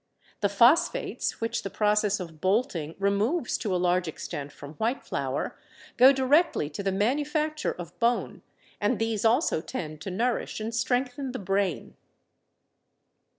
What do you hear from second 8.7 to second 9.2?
and